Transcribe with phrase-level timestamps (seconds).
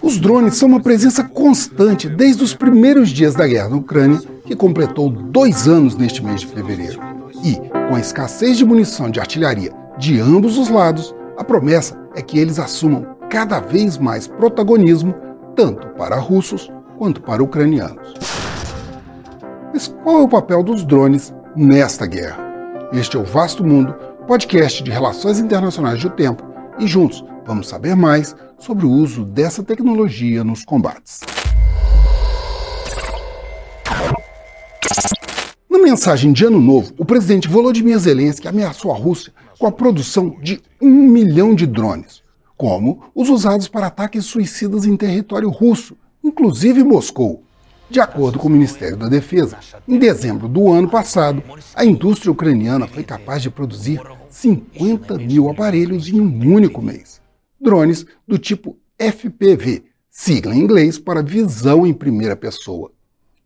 [0.00, 4.54] Os drones são uma presença constante desde os primeiros dias da guerra na Ucrânia, que
[4.54, 7.00] completou dois anos neste mês de fevereiro.
[7.42, 7.56] E,
[7.88, 12.38] com a escassez de munição de artilharia de ambos os lados, a promessa é que
[12.38, 15.14] eles assumam cada vez mais protagonismo,
[15.54, 18.14] tanto para russos quanto para ucranianos.
[19.72, 22.38] Mas qual é o papel dos drones nesta guerra?
[22.92, 23.94] Este é o Vasto Mundo,
[24.26, 26.42] podcast de relações internacionais do tempo,
[26.80, 31.20] e juntos vamos saber mais sobre o uso dessa tecnologia nos combates.
[35.70, 40.36] Na mensagem de Ano Novo, o presidente Volodymyr Zelensky ameaçou a Rússia com a produção
[40.42, 42.20] de um milhão de drones,
[42.56, 47.45] como os usados para ataques suicidas em território russo, inclusive Moscou.
[47.88, 51.40] De acordo com o Ministério da Defesa, em dezembro do ano passado,
[51.72, 57.20] a indústria ucraniana foi capaz de produzir 50 mil aparelhos em um único mês.
[57.60, 62.90] Drones do tipo FPV, sigla em inglês para visão em primeira pessoa.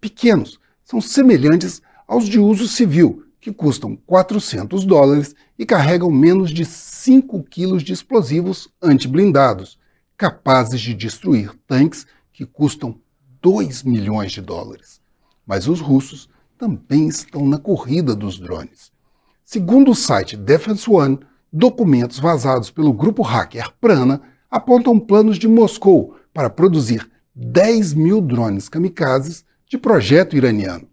[0.00, 6.64] Pequenos, são semelhantes aos de uso civil, que custam 400 dólares e carregam menos de
[6.64, 9.78] 5 quilos de explosivos antiblindados,
[10.16, 12.98] capazes de destruir tanques que custam
[13.44, 15.02] 2 milhões de dólares.
[15.46, 18.90] Mas os russos também estão na corrida dos drones.
[19.44, 21.20] Segundo o site Defense One,
[21.52, 28.70] documentos vazados pelo grupo hacker Prana apontam planos de Moscou para produzir 10 mil drones
[28.70, 30.88] kamikazes de projeto iraniano.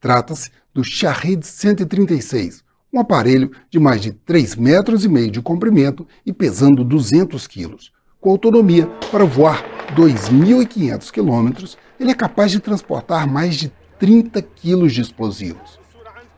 [0.00, 6.04] Trata-se do Shahid 136, um aparelho de mais de 3 metros e meio de comprimento
[6.26, 7.92] e pesando 200 quilos.
[8.20, 14.92] Com autonomia para voar 2.500 quilômetros, ele é capaz de transportar mais de 30 quilos
[14.92, 15.78] de explosivos.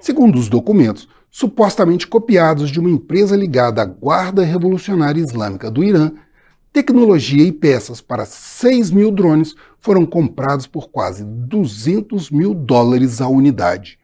[0.00, 6.12] Segundo os documentos, supostamente copiados de uma empresa ligada à Guarda Revolucionária Islâmica do Irã,
[6.72, 13.28] tecnologia e peças para 6 mil drones foram comprados por quase 200 mil dólares a
[13.28, 13.98] unidade.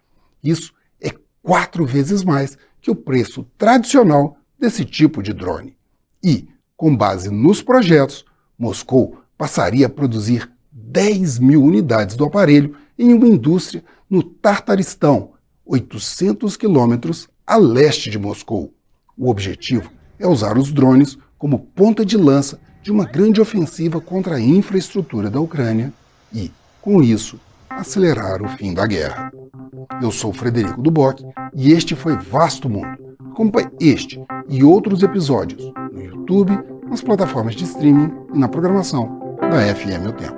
[0.44, 5.76] Isso é quatro vezes mais que o preço tradicional desse tipo de drone.
[6.22, 8.24] E, com base nos projetos,
[8.58, 15.30] Moscou passaria a produzir 10 mil unidades do aparelho em uma indústria no Tartaristão,
[15.64, 18.74] 800 quilômetros a leste de Moscou.
[19.16, 24.36] O objetivo é usar os drones como ponta de lança de uma grande ofensiva contra
[24.36, 25.92] a infraestrutura da Ucrânia
[26.32, 26.50] e,
[26.80, 27.38] com isso,
[27.70, 29.30] acelerar o fim da guerra.
[30.02, 31.22] Eu sou Frederico Duboc
[31.54, 33.16] e este foi Vasto Mundo.
[33.30, 39.74] Acompanhe este e outros episódios no YouTube, nas plataformas de streaming e na programação da
[39.74, 40.37] FM O Tempo.